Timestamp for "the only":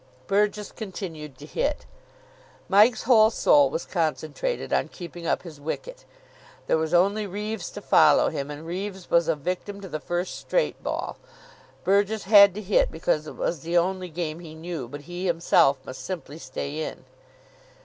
13.59-14.09